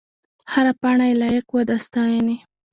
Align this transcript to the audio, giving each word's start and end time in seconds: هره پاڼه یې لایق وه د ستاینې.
هره 0.53 0.73
پاڼه 0.81 1.05
یې 1.09 1.15
لایق 1.21 1.45
وه 1.51 1.63
د 1.69 1.71
ستاینې. 1.85 2.37